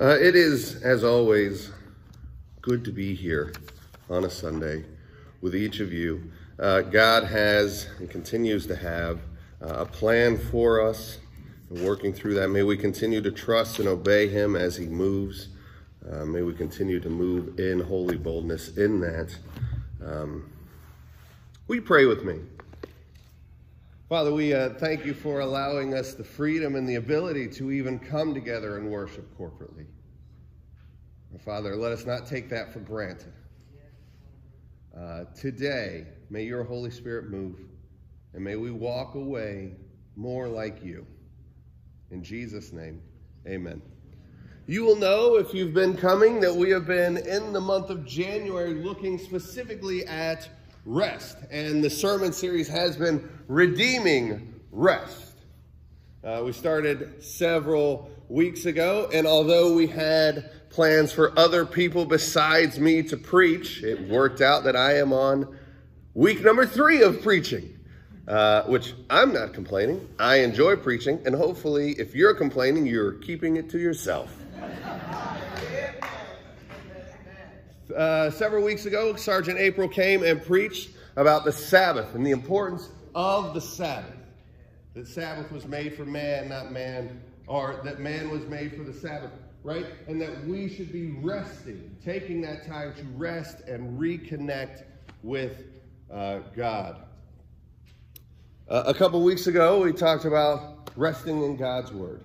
[0.00, 1.72] Uh, it is, as always,
[2.62, 3.52] good to be here
[4.08, 4.82] on a Sunday
[5.42, 6.22] with each of you.
[6.58, 9.20] Uh, God has and continues to have
[9.60, 11.18] uh, a plan for us,
[11.68, 12.48] and working through that.
[12.48, 15.48] May we continue to trust and obey Him as He moves.
[16.10, 19.36] Uh, may we continue to move in holy boldness in that.
[20.02, 20.50] Um,
[21.68, 22.40] will you pray with me?
[24.10, 27.96] Father, we uh, thank you for allowing us the freedom and the ability to even
[27.96, 29.86] come together and worship corporately.
[31.44, 33.32] Father, let us not take that for granted.
[34.98, 37.60] Uh, today, may your Holy Spirit move,
[38.34, 39.76] and may we walk away
[40.16, 41.06] more like you.
[42.10, 43.00] In Jesus' name,
[43.46, 43.80] amen.
[44.66, 48.04] You will know if you've been coming that we have been in the month of
[48.04, 50.48] January looking specifically at
[50.84, 51.36] rest.
[51.50, 55.34] And the sermon series has been Redeeming Rest.
[56.22, 62.78] Uh, we started several weeks ago, and although we had plans for other people besides
[62.78, 65.56] me to preach, it worked out that I am on
[66.14, 67.76] week number three of preaching.
[68.28, 70.08] Uh, which I'm not complaining.
[70.16, 74.30] I enjoy preaching, and hopefully, if you're complaining, you're keeping it to yourself.
[77.96, 82.90] Uh, several weeks ago, Sergeant April came and preached about the Sabbath and the importance
[83.14, 84.14] of the Sabbath.
[84.94, 88.92] That Sabbath was made for man, not man, or that man was made for the
[88.92, 89.30] Sabbath,
[89.62, 89.86] right?
[90.08, 94.84] And that we should be resting, taking that time to rest and reconnect
[95.22, 95.64] with
[96.12, 97.04] uh, God.
[98.68, 102.22] Uh, a couple weeks ago, we talked about resting in God's Word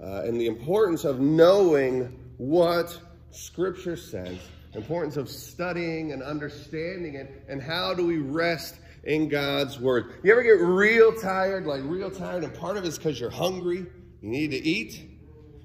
[0.00, 2.98] uh, and the importance of knowing what
[3.34, 4.38] Scripture says,
[4.74, 10.14] importance of studying and understanding it, and how do we rest in God's Word.
[10.22, 13.30] You ever get real tired, like real tired, and part of it is because you're
[13.30, 13.86] hungry,
[14.20, 15.10] you need to eat?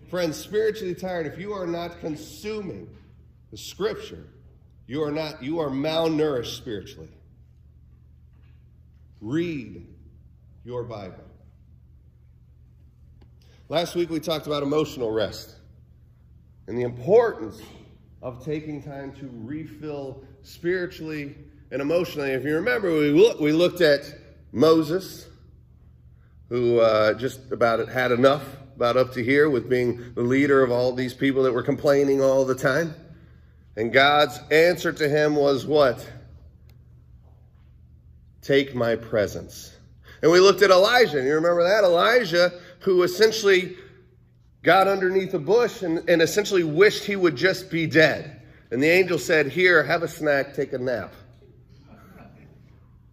[0.10, 2.90] Friends, spiritually tired, if you are not consuming
[3.52, 4.26] the Scripture,
[4.88, 7.10] you are not, you are malnourished spiritually.
[9.22, 9.86] Read
[10.64, 11.24] your Bible.
[13.70, 15.59] Last week we talked about emotional rest
[16.70, 17.60] and the importance
[18.22, 21.36] of taking time to refill spiritually
[21.72, 22.30] and emotionally.
[22.30, 24.02] If you remember, we, look, we looked at
[24.52, 25.28] Moses,
[26.48, 28.44] who uh, just about had enough,
[28.76, 32.22] about up to here, with being the leader of all these people that were complaining
[32.22, 32.94] all the time.
[33.76, 36.08] And God's answer to him was what?
[38.44, 39.76] Take my presence.
[40.22, 41.84] And we looked at Elijah, and you remember that?
[41.84, 43.76] Elijah, who essentially
[44.64, 48.42] got underneath a bush and, and essentially wished he would just be dead.
[48.72, 51.14] And the angel said, Here, have a snack, take a nap.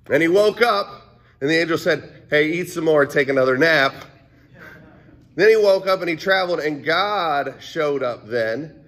[0.09, 3.95] And he woke up, and the angel said, Hey, eat some more, take another nap.
[5.35, 8.83] Then he woke up and he traveled, and God showed up then.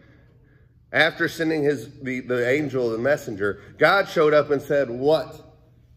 [0.90, 5.54] After sending his the, the angel, the messenger, God showed up and said, What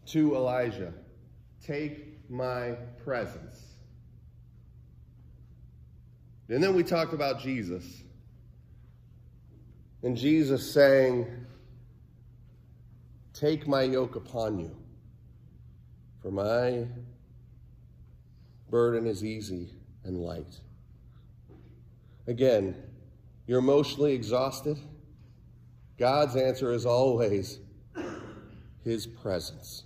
[0.08, 0.92] to Elijah?
[1.64, 3.51] Take my presence.
[6.52, 8.02] And then we talked about Jesus.
[10.02, 11.26] And Jesus saying,
[13.32, 14.76] Take my yoke upon you,
[16.20, 16.86] for my
[18.68, 19.70] burden is easy
[20.04, 20.60] and light.
[22.26, 22.76] Again,
[23.46, 24.78] you're emotionally exhausted.
[25.98, 27.60] God's answer is always
[28.84, 29.84] His presence.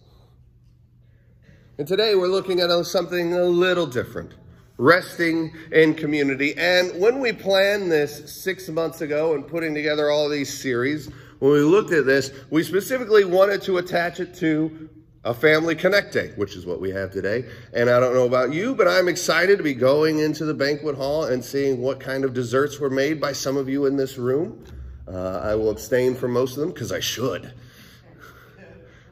[1.78, 4.34] And today we're looking at something a little different
[4.78, 6.54] resting in community.
[6.56, 11.52] And when we planned this six months ago and putting together all these series, when
[11.52, 14.88] we looked at this, we specifically wanted to attach it to
[15.24, 17.44] a family connect day, which is what we have today.
[17.72, 20.94] And I don't know about you, but I'm excited to be going into the banquet
[20.94, 24.18] hall and seeing what kind of desserts were made by some of you in this
[24.18, 24.64] room.
[25.08, 27.52] Uh, I will abstain from most of them because I should.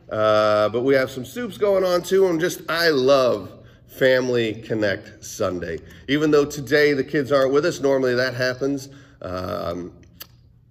[0.08, 3.50] Uh, but we have some soups going on too, and just I love
[3.98, 5.78] Family Connect Sunday.
[6.08, 8.88] Even though today the kids aren't with us, normally that happens.
[9.22, 9.92] Um,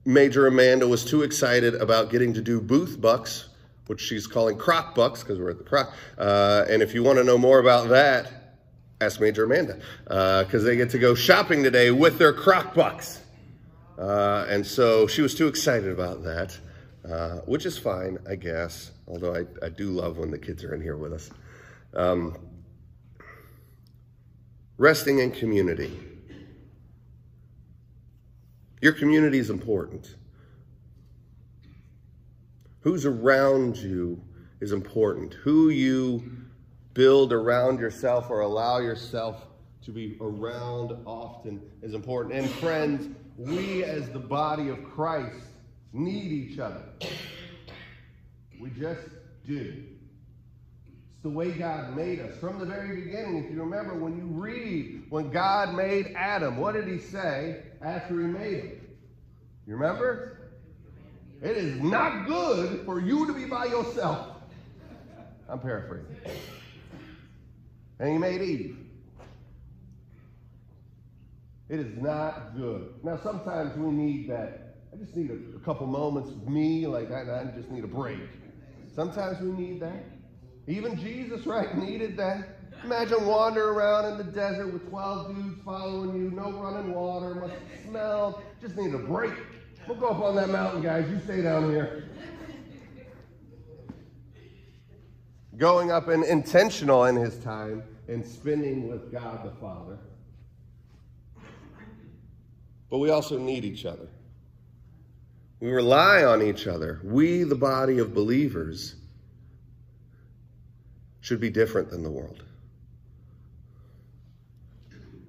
[0.05, 3.49] Major Amanda was too excited about getting to do booth bucks,
[3.87, 5.91] which she's calling Kroc bucks because we're at the Kroc.
[6.17, 8.59] Uh, and if you want to know more about that,
[8.99, 13.21] ask Major Amanda because uh, they get to go shopping today with their Kroc bucks.
[13.97, 16.57] Uh, and so she was too excited about that,
[17.09, 20.73] uh, which is fine, I guess, although I, I do love when the kids are
[20.73, 21.29] in here with us.
[21.93, 22.37] Um,
[24.83, 25.97] resting in community.
[28.81, 30.15] Your community is important.
[32.81, 34.21] Who's around you
[34.59, 35.35] is important.
[35.35, 36.29] Who you
[36.93, 39.47] build around yourself or allow yourself
[39.85, 42.35] to be around often is important.
[42.35, 43.07] And friends,
[43.37, 45.45] we as the body of Christ
[45.93, 46.83] need each other.
[48.59, 49.07] We just
[49.47, 49.92] do.
[51.23, 52.37] The way God made us.
[52.37, 56.73] From the very beginning, if you remember, when you read when God made Adam, what
[56.73, 58.81] did he say after he made him?
[59.65, 60.51] You remember?
[61.41, 64.37] It is not good for you to be by yourself.
[65.49, 66.15] I'm paraphrasing.
[67.99, 68.77] And he made Eve.
[71.69, 72.93] It is not good.
[73.03, 74.75] Now, sometimes we need that.
[74.93, 77.87] I just need a, a couple moments of me, like I, I just need a
[77.87, 78.19] break.
[78.93, 80.03] Sometimes we need that.
[80.67, 82.59] Even Jesus, right, needed that.
[82.83, 87.53] Imagine wandering around in the desert with 12 dudes following you, no running water, must
[87.85, 88.41] smelled.
[88.61, 89.33] Just need a break.
[89.87, 91.09] We'll go up on that mountain, guys.
[91.09, 92.09] You stay down here.
[95.57, 99.97] Going up and intentional in his time and spending with God the Father.
[102.89, 104.07] But we also need each other.
[105.59, 106.99] We rely on each other.
[107.03, 108.95] We, the body of believers,
[111.23, 112.43] should be different than the world.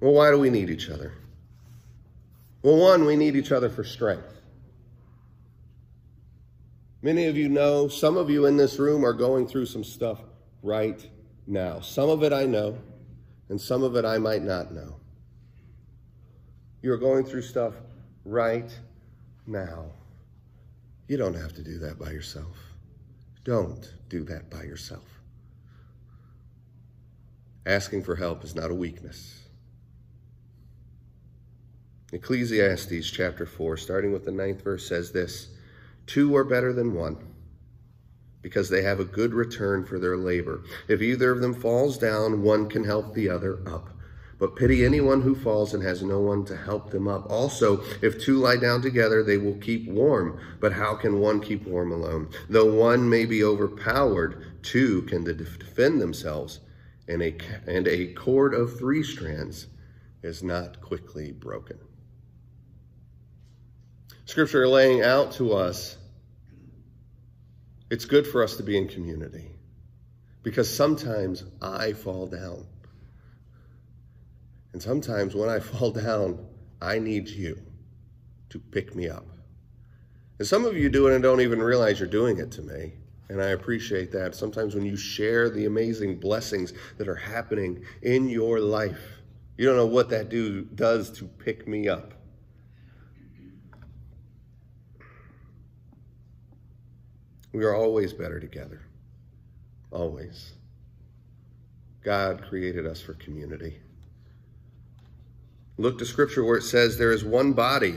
[0.01, 1.13] Well, why do we need each other?
[2.61, 4.41] Well, one, we need each other for strength.
[7.01, 10.19] Many of you know, some of you in this room are going through some stuff
[10.61, 11.07] right
[11.47, 11.79] now.
[11.79, 12.77] Some of it I know,
[13.47, 14.97] and some of it I might not know.
[16.81, 17.73] You're going through stuff
[18.25, 18.77] right
[19.47, 19.85] now.
[21.07, 22.57] You don't have to do that by yourself.
[23.45, 25.14] Don't do that by yourself.
[27.65, 29.41] Asking for help is not a weakness.
[32.13, 35.49] Ecclesiastes chapter 4, starting with the ninth verse, says this
[36.05, 37.17] Two are better than one
[38.45, 40.61] because they have a good return for their labor.
[40.87, 43.89] If either of them falls down, one can help the other up.
[44.37, 47.25] But pity anyone who falls and has no one to help them up.
[47.27, 50.39] Also, if two lie down together, they will keep warm.
[50.59, 52.29] But how can one keep warm alone?
[52.47, 56.59] Though one may be overpowered, two can defend themselves,
[57.07, 57.35] and a,
[57.67, 59.67] and a cord of three strands
[60.23, 61.77] is not quickly broken.
[64.25, 65.97] Scripture laying out to us
[67.89, 69.51] it's good for us to be in community
[70.43, 72.65] because sometimes I fall down.
[74.73, 76.45] And sometimes when I fall down,
[76.81, 77.59] I need you
[78.49, 79.25] to pick me up.
[80.39, 82.93] And some of you do it and don't even realize you're doing it to me.
[83.29, 84.35] And I appreciate that.
[84.35, 89.01] Sometimes when you share the amazing blessings that are happening in your life,
[89.57, 92.13] you don't know what that do, does to pick me up.
[97.53, 98.81] We are always better together.
[99.89, 100.51] Always.
[102.03, 103.79] God created us for community.
[105.77, 107.95] Look to scripture where it says there is one body,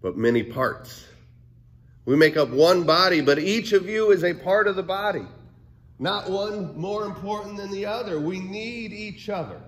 [0.00, 1.06] but many parts.
[2.04, 5.26] We make up one body, but each of you is a part of the body.
[5.98, 8.18] Not one more important than the other.
[8.18, 9.60] We need each other.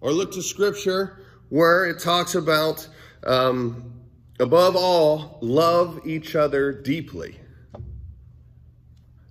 [0.00, 2.88] Or look to scripture where it talks about
[3.24, 3.98] um,
[4.40, 7.38] Above all, love each other deeply.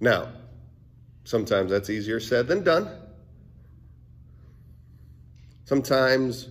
[0.01, 0.33] Now,
[1.23, 2.89] sometimes that's easier said than done.
[5.63, 6.49] Sometimes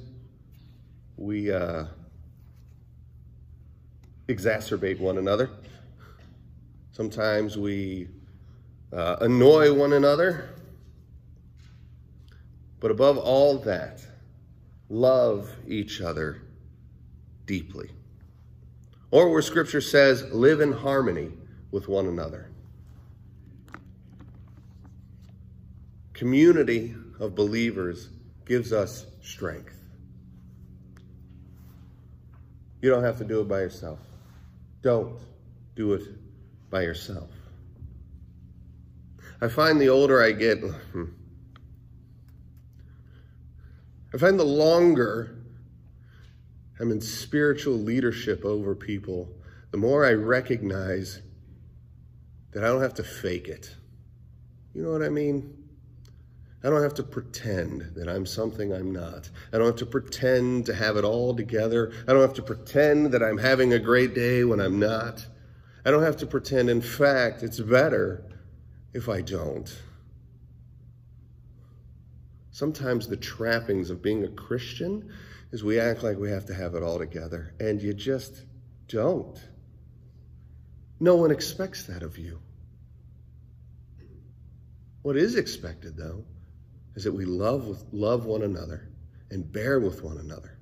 [1.18, 1.84] we uh,
[4.28, 5.50] exacerbate one another.
[6.92, 8.08] Sometimes we
[8.92, 10.50] uh, annoy one another.
[12.80, 14.00] But above all that,
[14.88, 16.42] love each other
[17.46, 17.90] deeply.
[19.10, 21.32] Or where scripture says, live in harmony
[21.70, 22.50] with one another.
[26.12, 28.08] Community of believers
[28.44, 29.78] gives us strength.
[32.80, 33.98] You don't have to do it by yourself.
[34.86, 35.18] Don't
[35.74, 36.04] do it
[36.70, 37.28] by yourself.
[39.40, 41.06] I find the older I get, hmm,
[44.14, 45.38] I find the longer
[46.78, 49.28] I'm in spiritual leadership over people,
[49.72, 51.20] the more I recognize
[52.52, 53.74] that I don't have to fake it.
[54.72, 55.65] You know what I mean?
[56.64, 59.30] I don't have to pretend that I'm something I'm not.
[59.52, 61.92] I don't have to pretend to have it all together.
[62.08, 65.26] I don't have to pretend that I'm having a great day when I'm not.
[65.84, 66.68] I don't have to pretend.
[66.68, 68.24] In fact, it's better
[68.92, 69.72] if I don't.
[72.50, 75.12] Sometimes the trappings of being a Christian
[75.52, 78.44] is we act like we have to have it all together, and you just
[78.88, 79.38] don't.
[80.98, 82.40] No one expects that of you.
[85.02, 86.24] What is expected, though,
[86.96, 88.88] is that we love, with, love one another
[89.30, 90.58] and bear with one another.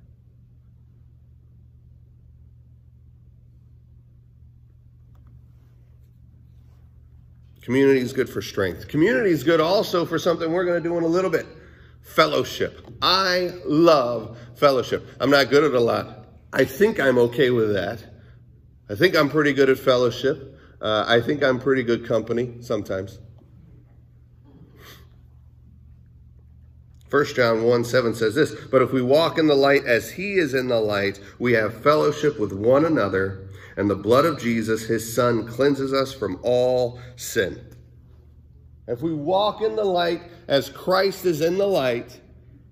[7.61, 8.87] Community is good for strength.
[8.87, 11.47] Community is good also for something we're going to do in a little bit
[12.01, 12.85] fellowship.
[13.01, 15.07] I love fellowship.
[15.19, 16.27] I'm not good at a lot.
[16.53, 18.03] I think I'm okay with that.
[18.87, 20.59] I think I'm pretty good at fellowship.
[20.79, 23.17] Uh, I think I'm pretty good company sometimes.
[27.15, 30.33] 1 John 1 7 says this, But if we walk in the light as he
[30.33, 34.83] is in the light, we have fellowship with one another, and the blood of Jesus,
[34.83, 37.73] his son, cleanses us from all sin.
[38.89, 42.19] If we walk in the light as Christ is in the light,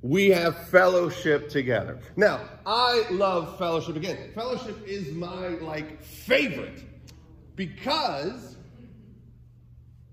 [0.02, 2.02] we have fellowship together.
[2.18, 3.96] Now, I love fellowship.
[3.96, 6.84] Again, fellowship is my like favorite
[7.56, 8.58] because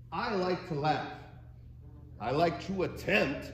[0.09, 1.11] I like to laugh.
[2.21, 3.51] I like to attempt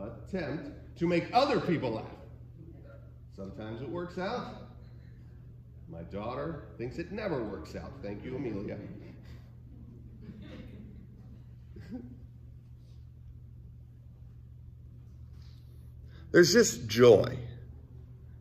[0.00, 2.04] attempt to make other people laugh.
[3.34, 4.68] Sometimes it works out.
[5.88, 7.92] My daughter thinks it never works out.
[8.02, 8.76] Thank you, Amelia.
[16.32, 17.38] There's just joy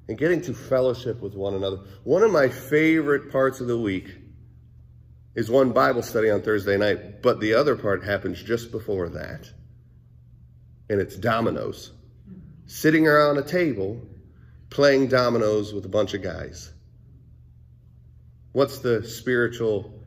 [0.07, 1.77] in getting to fellowship with one another.
[2.03, 4.15] One of my favorite parts of the week
[5.35, 9.51] is one Bible study on Thursday night, but the other part happens just before that
[10.89, 11.91] and it's dominoes.
[12.65, 14.01] Sitting around a table
[14.69, 16.71] playing dominoes with a bunch of guys.
[18.51, 20.03] What's the spiritual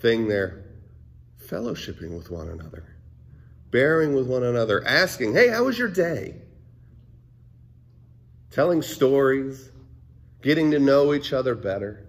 [0.00, 0.64] thing there?
[1.46, 2.96] Fellowshipping with one another,
[3.70, 6.34] bearing with one another, asking, hey, how was your day?
[8.50, 9.70] Telling stories,
[10.42, 12.06] getting to know each other better.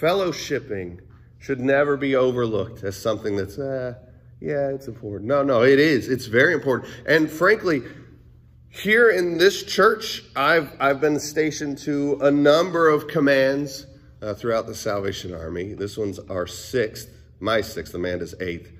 [0.00, 1.00] Fellowshipping
[1.38, 3.94] should never be overlooked as something that's, eh,
[4.40, 5.28] yeah, it's important.
[5.28, 6.08] No, no, it is.
[6.08, 6.90] It's very important.
[7.06, 7.82] And frankly,
[8.70, 13.86] here in this church, I've, I've been stationed to a number of commands
[14.22, 15.74] uh, throughout the Salvation Army.
[15.74, 17.08] This one's our sixth,
[17.40, 18.72] my sixth, Amanda's eighth.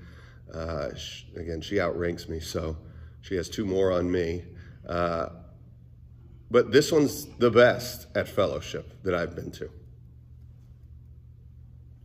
[0.53, 2.77] Uh, she, again, she outranks me, so
[3.21, 4.43] she has two more on me.
[4.87, 5.29] Uh,
[6.51, 9.69] but this one's the best at fellowship that I've been to.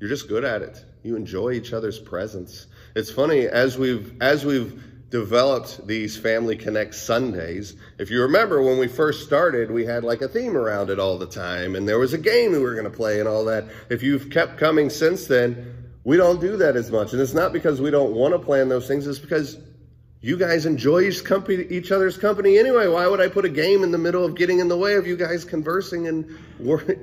[0.00, 0.84] You're just good at it.
[1.02, 2.66] You enjoy each other's presence.
[2.94, 7.74] It's funny as we've as we've developed these Family Connect Sundays.
[7.98, 11.18] If you remember when we first started, we had like a theme around it all
[11.18, 13.64] the time, and there was a game we were going to play and all that.
[13.90, 17.52] If you've kept coming since then, we don't do that as much, and it's not
[17.52, 19.06] because we don't want to plan those things.
[19.08, 19.58] It's because
[20.20, 22.86] you guys enjoy each other's company anyway.
[22.86, 25.06] Why would I put a game in the middle of getting in the way of
[25.06, 26.38] you guys conversing and?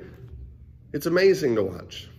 [0.94, 2.10] It's amazing to watch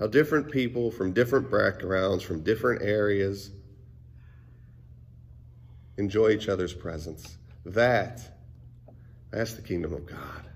[0.00, 3.50] how different people from different backgrounds, from different areas,
[5.98, 7.36] enjoy each other's presence.
[7.66, 8.22] That,
[9.30, 10.48] that's the kingdom of God.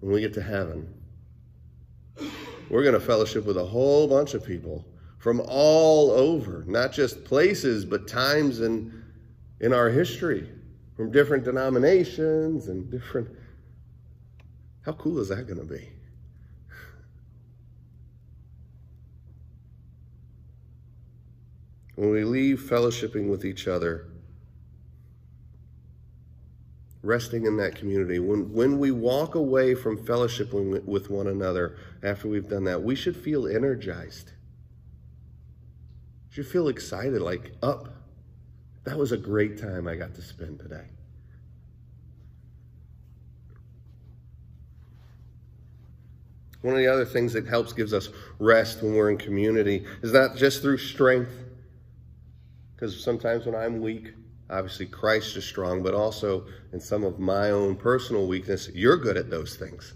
[0.00, 0.94] When we get to heaven,
[2.70, 4.86] we're going to fellowship with a whole bunch of people
[5.18, 9.04] from all over, not just places, but times in,
[9.60, 10.48] in our history,
[10.96, 13.28] from different denominations and different.
[14.86, 15.90] How cool is that going to be?
[21.96, 24.06] When we leave fellowshipping with each other,
[27.02, 32.28] resting in that community, when, when we walk away from fellowshipping with one another after
[32.28, 34.32] we've done that, we should feel energized.
[36.30, 37.88] Should feel excited, like up.
[38.84, 40.86] That was a great time I got to spend today.
[46.62, 48.08] One of the other things that helps gives us
[48.38, 51.30] rest when we're in community is not just through strength,
[52.84, 54.12] because sometimes when I'm weak,
[54.50, 59.16] obviously Christ is strong, but also in some of my own personal weakness, you're good
[59.16, 59.94] at those things.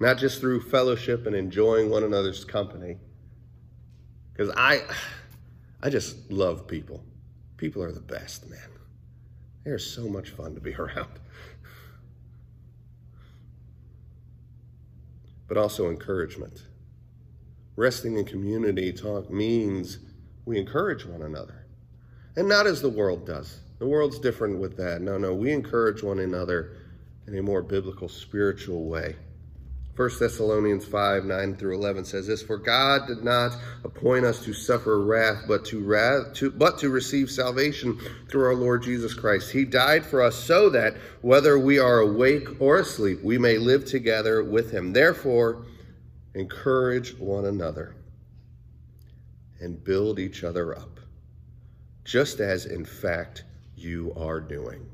[0.00, 2.98] Not just through fellowship and enjoying one another's company.
[4.34, 4.82] Because I,
[5.82, 7.02] I just love people.
[7.56, 8.68] People are the best, man.
[9.64, 11.18] They're so much fun to be around.
[15.48, 16.64] But also encouragement.
[17.78, 19.98] Resting in community talk means
[20.44, 21.64] we encourage one another.
[22.34, 23.60] And not as the world does.
[23.78, 25.00] The world's different with that.
[25.00, 26.72] No, no, we encourage one another
[27.28, 29.14] in a more biblical, spiritual way.
[29.94, 34.52] 1 Thessalonians 5, 9 through 11 says this, For God did not appoint us to
[34.52, 37.96] suffer wrath, but to, wrath, to, but to receive salvation
[38.28, 39.52] through our Lord Jesus Christ.
[39.52, 43.84] He died for us so that, whether we are awake or asleep, we may live
[43.84, 44.92] together with him.
[44.92, 45.64] Therefore,
[46.38, 47.94] encourage one another,
[49.60, 51.00] and build each other up,
[52.04, 53.44] just as in fact
[53.76, 54.86] you are doing.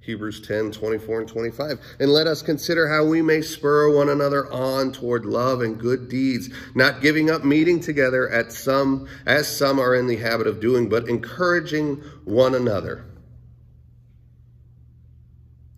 [0.00, 1.80] Hebrews 10, 24 and 25.
[1.98, 6.08] And let us consider how we may spur one another on toward love and good
[6.08, 10.60] deeds, not giving up meeting together at some, as some are in the habit of
[10.60, 13.04] doing, but encouraging one another.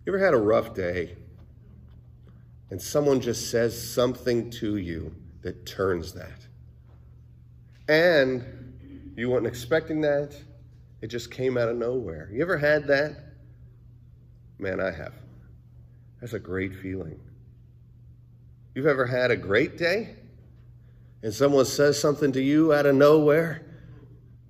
[0.05, 1.15] You ever had a rough day
[2.71, 6.47] and someone just says something to you that turns that?
[7.87, 10.35] And you weren't expecting that.
[11.01, 12.29] It just came out of nowhere.
[12.31, 13.15] You ever had that?
[14.59, 15.13] Man, I have.
[16.19, 17.19] That's a great feeling.
[18.75, 20.15] You've ever had a great day
[21.23, 23.65] and someone says something to you out of nowhere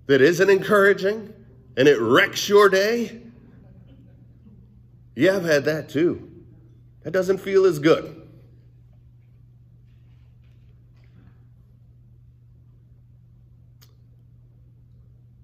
[0.08, 1.34] that isn't encouraging
[1.78, 3.22] and it wrecks your day?
[5.16, 6.29] Yeah, I've had that too.
[7.10, 8.22] That doesn't feel as good.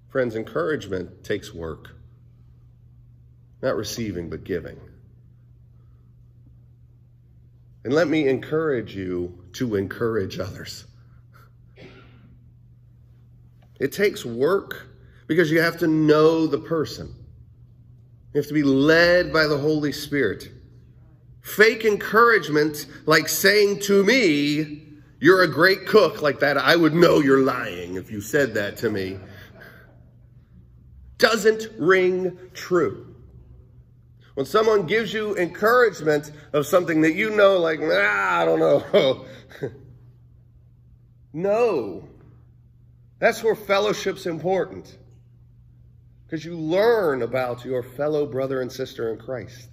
[0.09, 1.95] Friends, encouragement takes work.
[3.63, 4.79] Not receiving, but giving.
[7.83, 10.85] And let me encourage you to encourage others.
[13.79, 14.85] It takes work
[15.25, 17.07] because you have to know the person.
[18.35, 20.51] You have to be led by the Holy Spirit.
[21.45, 24.81] Fake encouragement, like saying to me,
[25.19, 28.77] You're a great cook, like that, I would know you're lying if you said that
[28.77, 29.19] to me,
[31.19, 33.15] doesn't ring true.
[34.33, 39.25] When someone gives you encouragement of something that you know, like, nah, I don't know.
[41.33, 42.09] no.
[43.19, 44.97] That's where fellowship's important.
[46.25, 49.69] Because you learn about your fellow brother and sister in Christ.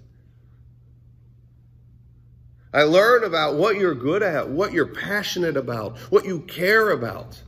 [2.73, 7.41] I learn about what you're good at, what you're passionate about, what you care about,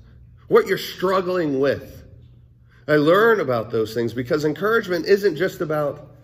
[0.47, 2.03] what you're struggling with.
[2.87, 6.15] I learn about those things because encouragement isn't just about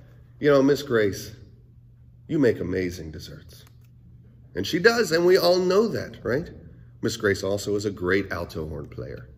[0.41, 1.35] you know, Miss Grace,
[2.27, 3.63] you make amazing desserts.
[4.55, 6.49] And she does, and we all know that, right?
[7.03, 9.29] Miss Grace also is a great alto horn player.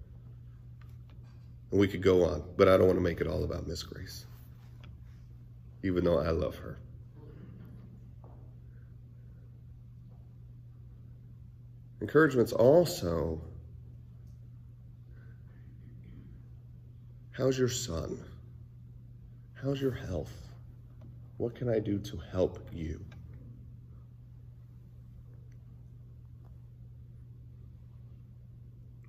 [1.71, 3.83] And we could go on, but I don't want to make it all about Miss
[3.83, 4.25] Grace,
[5.83, 6.77] even though I love her.
[12.03, 13.41] Encouragement's also
[17.31, 18.19] how's your son?
[19.53, 20.33] How's your health?
[21.37, 22.99] What can I do to help you?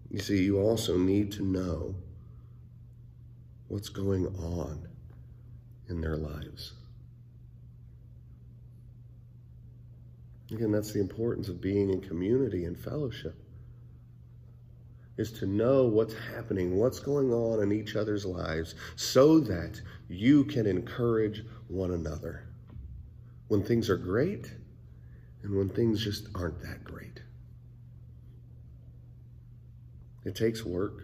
[0.09, 1.97] You see, you also need to know
[3.67, 4.87] what's going on
[5.89, 6.75] in their lives.
[10.55, 13.35] Again, that's the importance of being in community and fellowship
[15.17, 20.45] is to know what's happening, what's going on in each other's lives, so that you
[20.45, 22.47] can encourage one another
[23.49, 24.53] when things are great
[25.43, 27.21] and when things just aren't that great.
[30.25, 31.03] It takes work.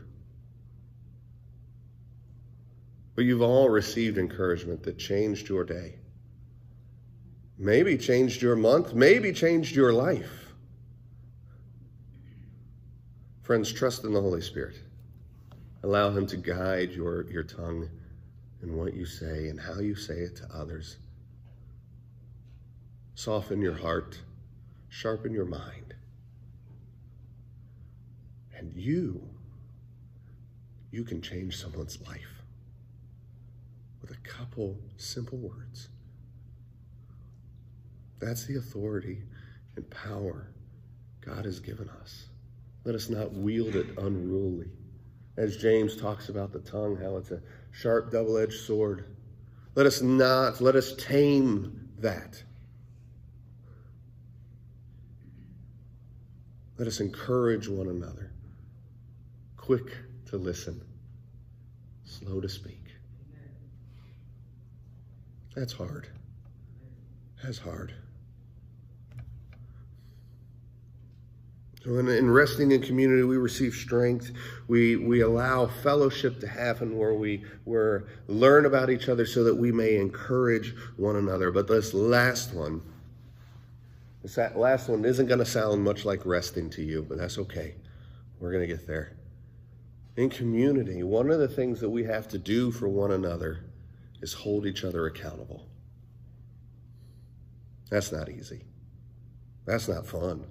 [3.17, 6.00] But you've all received encouragement that changed your day.
[7.63, 10.55] Maybe changed your month, maybe changed your life.
[13.43, 14.77] Friends, trust in the Holy Spirit.
[15.83, 17.87] Allow Him to guide your, your tongue
[18.63, 20.97] and what you say and how you say it to others.
[23.15, 24.19] Soften your heart,
[24.89, 25.93] sharpen your mind.
[28.57, 29.21] And you,
[30.91, 32.43] you can change someone's life
[34.01, 35.91] with a couple simple words.
[38.21, 39.23] That's the authority
[39.77, 40.51] and power
[41.21, 42.27] God has given us.
[42.85, 44.69] Let us not wield it unruly.
[45.37, 49.05] As James talks about the tongue, how it's a sharp, double edged sword.
[49.75, 52.43] Let us not, let us tame that.
[56.79, 58.33] Let us encourage one another.
[59.57, 60.81] Quick to listen,
[62.05, 62.87] slow to speak.
[65.55, 66.09] That's hard.
[67.43, 67.95] That's hard.
[71.85, 74.33] So in, in, resting in community, we receive strength.
[74.69, 79.55] We, we allow fellowship to happen where we where learn about each other so that
[79.55, 81.51] we may encourage one another.
[81.51, 82.83] But this last one,
[84.23, 87.77] this last one isn't going to sound much like resting to you, but that's okay.
[88.41, 89.17] We're going to get there.
[90.17, 93.65] In community, one of the things that we have to do for one another
[94.21, 95.67] is hold each other accountable.
[97.89, 98.65] That's not easy.
[99.65, 100.45] That's not fun.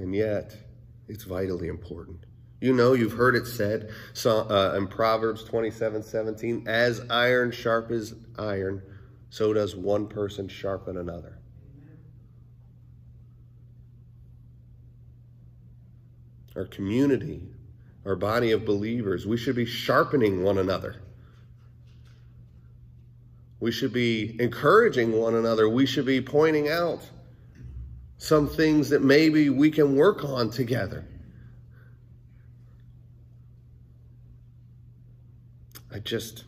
[0.00, 0.56] And yet
[1.08, 2.24] it's vitally important.
[2.60, 3.90] You know, you've heard it said
[4.24, 8.82] uh, in Proverbs 27 17, as iron sharpens iron,
[9.28, 11.38] so does one person sharpen another.
[16.56, 17.42] Our community,
[18.04, 20.96] our body of believers, we should be sharpening one another.
[23.60, 25.68] We should be encouraging one another.
[25.68, 27.02] We should be pointing out
[28.20, 31.06] some things that maybe we can work on together.
[35.90, 36.44] I just,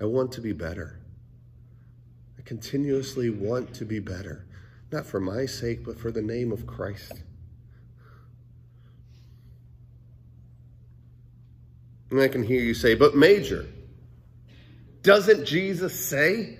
[0.00, 0.98] I want to be better.
[2.36, 4.44] I continuously want to be better,
[4.90, 7.22] not for my sake, but for the name of Christ.
[12.10, 13.64] And I can hear you say, but Major,
[15.02, 16.58] doesn't Jesus say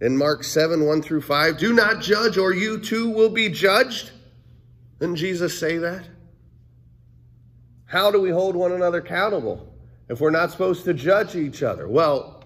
[0.00, 4.10] in Mark 7, 1 through 5, do not judge or you too will be judged?
[5.00, 6.04] Didn't Jesus say that?
[7.86, 9.74] How do we hold one another accountable?
[10.08, 11.88] if we're not supposed to judge each other?
[11.88, 12.42] Well,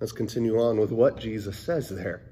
[0.00, 2.22] let's continue on with what Jesus says there.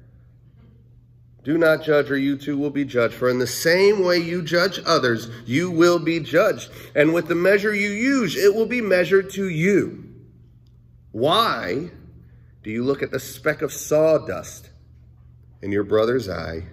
[1.42, 3.14] Do not judge, or you too will be judged.
[3.14, 6.70] For in the same way you judge others, you will be judged.
[6.94, 10.04] And with the measure you use, it will be measured to you.
[11.12, 11.90] Why
[12.62, 14.70] do you look at the speck of sawdust
[15.62, 16.64] in your brother's eye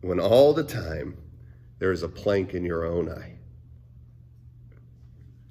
[0.00, 1.16] when all the time
[1.78, 3.38] there is a plank in your own eye?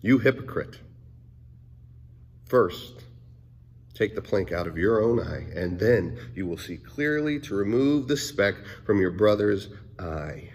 [0.01, 0.79] You hypocrite.
[2.45, 3.03] First,
[3.93, 7.55] take the plank out of your own eye, and then you will see clearly to
[7.55, 10.51] remove the speck from your brother's eye.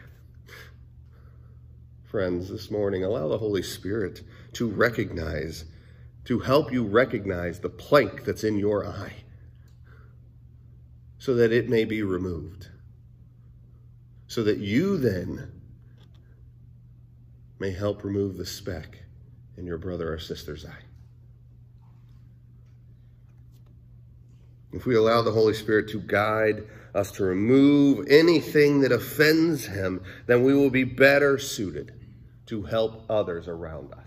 [2.05, 4.23] Friends, this morning, allow the Holy Spirit
[4.53, 5.65] to recognize,
[6.25, 9.25] to help you recognize the plank that's in your eye
[11.19, 12.69] so that it may be removed.
[14.27, 15.61] So that you then
[17.59, 18.99] may help remove the speck
[19.57, 20.85] in your brother or sister's eye.
[24.73, 30.03] if we allow the Holy Spirit to guide us to remove anything that offends him,
[30.27, 31.93] then we will be better suited
[32.47, 34.02] to help others around us.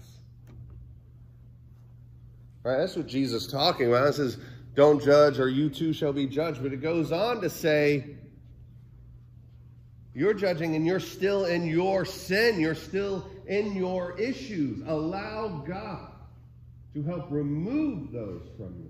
[2.66, 2.78] Right?
[2.78, 4.08] That's what Jesus is talking about.
[4.08, 4.40] It says,
[4.74, 6.64] don't judge or you too shall be judged.
[6.64, 8.18] But it goes on to say,
[10.16, 12.60] you're judging and you're still in your sin.
[12.60, 14.82] You're still in your issues.
[14.88, 16.10] Allow God
[16.96, 18.90] to help remove those from you.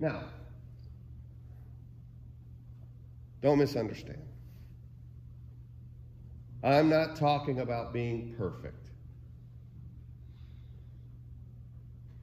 [0.00, 0.24] Now,
[3.40, 4.18] don't misunderstand.
[6.64, 8.83] I'm not talking about being perfect.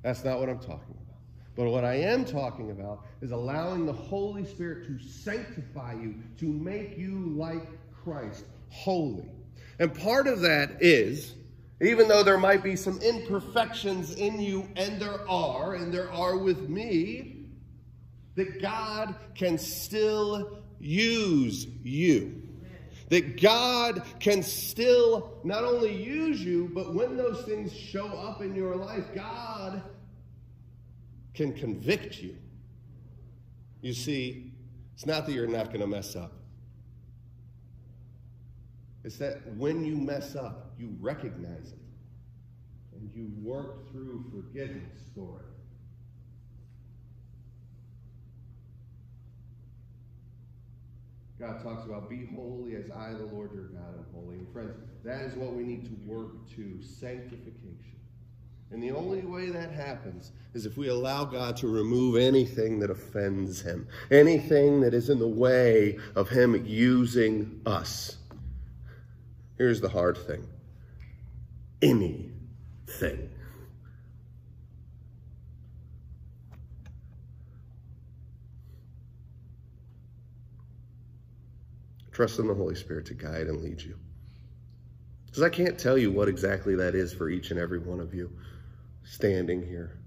[0.04, 1.18] That's not what I'm talking about.
[1.56, 6.46] But what I am talking about is allowing the Holy Spirit to sanctify you, to
[6.46, 9.30] make you like Christ, holy.
[9.80, 11.34] And part of that is,
[11.82, 16.38] even though there might be some imperfections in you, and there are, and there are
[16.38, 17.46] with me,
[18.36, 22.41] that God can still use you.
[23.12, 28.56] That God can still not only use you, but when those things show up in
[28.56, 29.84] your life, God
[31.34, 32.38] can convict you.
[33.82, 34.54] You see,
[34.94, 36.32] it's not that you're not going to mess up.
[39.04, 41.80] It's that when you mess up, you recognize it
[42.96, 45.61] and you work through forgiveness for it.
[51.42, 54.36] God talks about, be holy as I, the Lord your God, am holy.
[54.36, 58.00] And friends, that is what we need to work to sanctification.
[58.70, 62.92] And the only way that happens is if we allow God to remove anything that
[62.92, 68.18] offends him, anything that is in the way of him using us.
[69.58, 70.48] Here's the hard thing
[71.82, 73.31] anything.
[82.12, 83.98] Trust in the Holy Spirit to guide and lead you.
[85.26, 88.14] Because I can't tell you what exactly that is for each and every one of
[88.14, 88.30] you
[89.04, 89.98] standing here.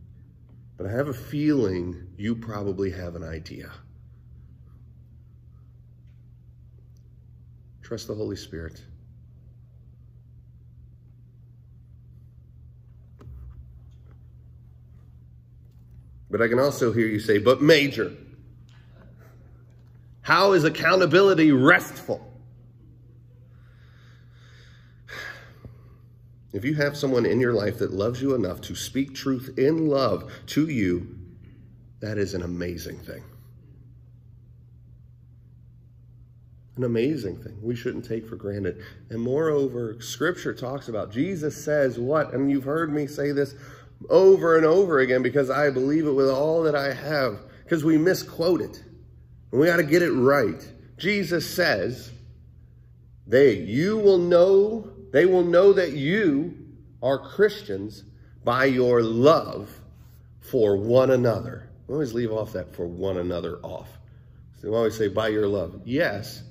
[0.76, 3.70] But I have a feeling you probably have an idea.
[7.82, 8.82] Trust the Holy Spirit.
[16.30, 18.12] But I can also hear you say, but major.
[20.24, 22.26] How is accountability restful?
[26.54, 29.86] If you have someone in your life that loves you enough to speak truth in
[29.86, 31.18] love to you,
[32.00, 33.22] that is an amazing thing.
[36.76, 38.82] an amazing thing we shouldn't take for granted.
[39.10, 42.32] And moreover, scripture talks about Jesus says what?
[42.34, 43.54] And you've heard me say this
[44.10, 47.96] over and over again because I believe it with all that I have because we
[47.96, 48.82] misquote it.
[49.54, 50.68] And we got to get it right.
[50.98, 52.10] Jesus says,
[53.24, 56.58] they, you will know, they will know that you
[57.00, 58.02] are Christians
[58.42, 59.70] by your love
[60.40, 61.70] for one another.
[61.86, 63.86] We always leave off that for one another off.
[64.60, 65.82] So we always say by your love.
[65.84, 66.42] Yes,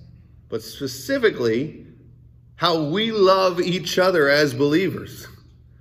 [0.48, 1.86] but specifically
[2.56, 5.28] how we love each other as believers,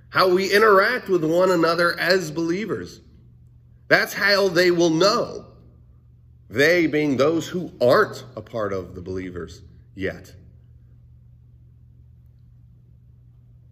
[0.09, 2.99] how we interact with one another as believers.
[3.87, 5.52] That's how they will know.
[6.53, 9.63] They being those who aren't a part of the believers
[9.95, 10.35] yet.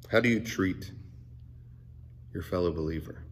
[0.09, 0.91] How do you treat
[2.33, 3.23] your fellow believer?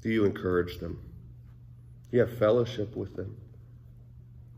[0.00, 1.02] Do you encourage them?
[2.08, 3.36] Do you have fellowship with them?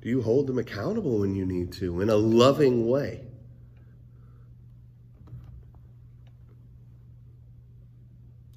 [0.02, 3.22] Do you hold them accountable when you need to in a loving way?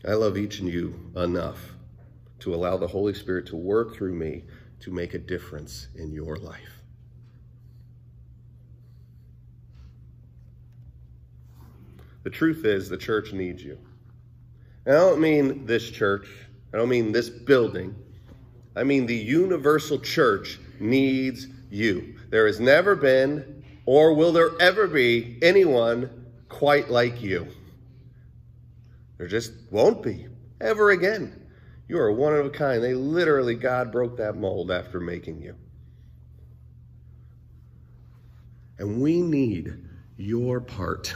[0.05, 1.72] I love each of you enough
[2.43, 4.43] to allow the Holy Spirit to work through me
[4.81, 6.81] to make a difference in your life.
[12.23, 13.77] The truth is, the church needs you.
[14.85, 16.27] And I don't mean this church,
[16.73, 17.95] I don't mean this building.
[18.75, 22.15] I mean the universal church needs you.
[22.29, 26.09] There has never been, or will there ever be, anyone
[26.49, 27.47] quite like you.
[29.17, 30.27] There just won't be,
[30.59, 31.42] ever again.
[31.93, 32.83] You are one of a kind.
[32.83, 35.53] They literally, God broke that mold after making you.
[38.79, 39.77] And we need
[40.17, 41.13] your part.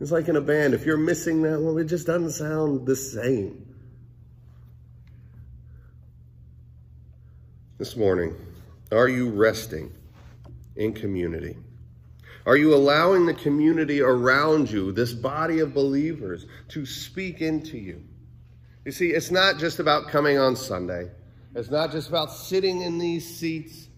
[0.00, 2.96] It's like in a band, if you're missing that one, it just doesn't sound the
[2.96, 3.74] same.
[7.76, 8.34] This morning,
[8.90, 9.92] are you resting
[10.76, 11.58] in community?
[12.46, 18.02] Are you allowing the community around you, this body of believers, to speak into you?
[18.84, 21.10] You see, it's not just about coming on Sunday.
[21.54, 23.88] It's not just about sitting in these seats,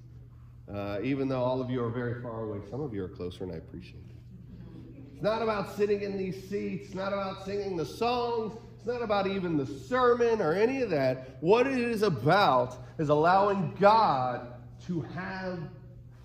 [0.73, 2.61] uh, even though all of you are very far away.
[2.71, 5.03] Some of you are closer, and I appreciate it.
[5.13, 9.03] It's not about sitting in these seats, It's not about singing the songs, it's not
[9.03, 11.39] about even the sermon or any of that.
[11.41, 14.47] What it is about is allowing God
[14.87, 15.59] to have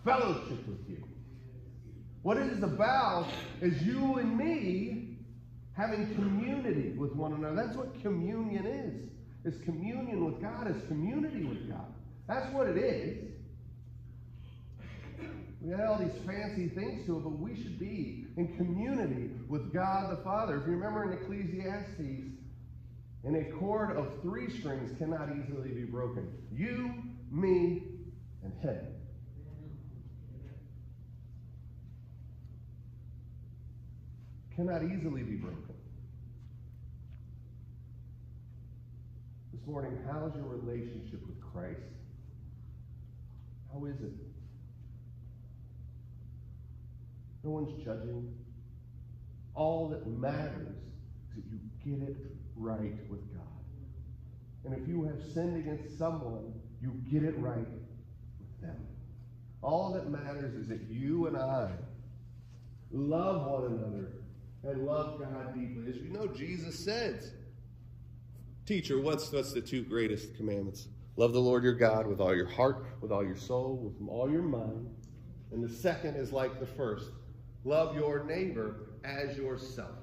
[0.06, 1.04] fellowship with you.
[2.22, 3.28] What it is about
[3.62, 5.11] is you and me
[5.74, 7.56] having community with one another.
[7.56, 9.54] That's what communion is.
[9.54, 11.88] Is communion with God, is community with God.
[12.28, 13.32] That's what it is.
[15.62, 19.74] We had all these fancy things to it, but we should be in community with
[19.74, 20.60] God the Father.
[20.60, 22.32] If you remember in Ecclesiastes,
[23.24, 26.28] and a cord of three strings cannot easily be broken.
[26.52, 26.92] You,
[27.30, 27.84] me,
[28.44, 28.80] and him.
[34.56, 35.76] Cannot easily be broken.
[39.54, 41.80] This morning, how's your relationship with Christ?
[43.74, 44.12] How is it?
[47.44, 48.34] No one's judging.
[49.56, 50.76] All that matters
[51.30, 52.18] is that you get it
[52.56, 53.46] right with God.
[54.66, 58.78] And if you have sinned against someone, you get it right with them.
[59.62, 61.72] All that matters is that you and I
[62.92, 64.12] love one another
[64.64, 65.90] and love God deeply.
[65.90, 67.34] As you know, Jesus says,
[68.66, 70.88] Teacher, what's, what's the two greatest commandments?
[71.18, 74.30] Love the Lord your God with all your heart, with all your soul, with all
[74.30, 74.88] your mind.
[75.52, 77.12] And the second is like the first
[77.64, 79.96] Love your neighbor as yourself.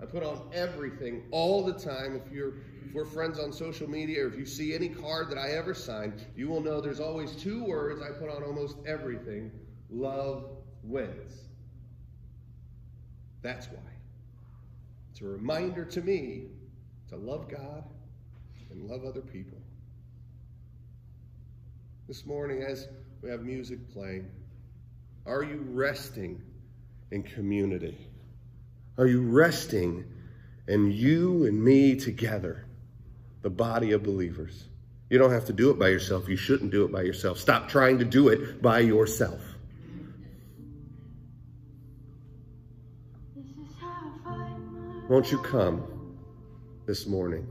[0.00, 2.14] I put on everything all the time.
[2.14, 2.54] If you're
[2.86, 5.74] if we're friends on social media or if you see any card that I ever
[5.74, 9.50] sign, you will know there's always two words I put on almost everything.
[9.90, 10.50] Love
[10.82, 11.49] wins.
[13.42, 13.78] That's why.
[15.10, 16.44] It's a reminder to me
[17.08, 17.84] to love God
[18.70, 19.58] and love other people.
[22.06, 22.88] This morning, as
[23.22, 24.28] we have music playing,
[25.26, 26.40] are you resting
[27.10, 27.96] in community?
[28.98, 30.04] Are you resting
[30.68, 32.66] in you and me together,
[33.42, 34.64] the body of believers?
[35.08, 36.28] You don't have to do it by yourself.
[36.28, 37.38] You shouldn't do it by yourself.
[37.38, 39.40] Stop trying to do it by yourself.
[45.10, 45.82] Won't you come
[46.86, 47.44] this morning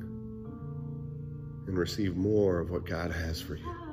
[1.68, 3.89] and receive more of what God has for you?